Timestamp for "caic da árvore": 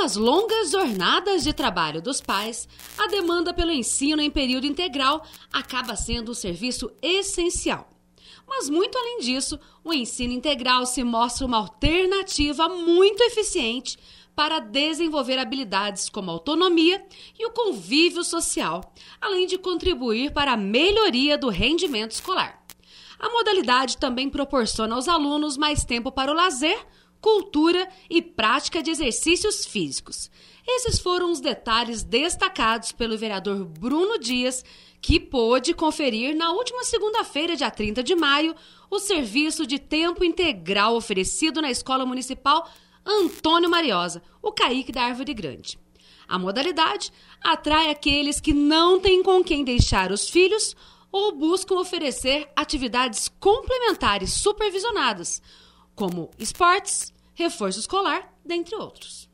44.52-45.34